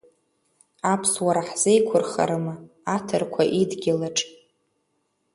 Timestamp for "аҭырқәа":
2.95-3.43